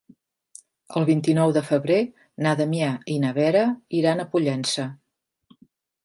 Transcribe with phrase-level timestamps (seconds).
[0.99, 1.97] El vint-i-nou de febrer
[2.45, 3.61] na Damià i na Vera
[3.99, 4.87] iran a Pollença.